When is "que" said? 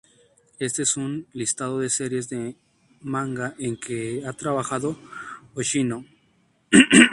3.77-4.23